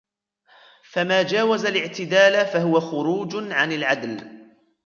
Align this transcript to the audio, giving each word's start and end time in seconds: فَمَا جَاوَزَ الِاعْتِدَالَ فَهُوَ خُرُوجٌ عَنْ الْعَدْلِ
فَمَا 0.83 1.23
جَاوَزَ 1.23 1.65
الِاعْتِدَالَ 1.65 2.45
فَهُوَ 2.45 2.79
خُرُوجٌ 2.79 3.51
عَنْ 3.51 3.71
الْعَدْلِ 3.71 4.27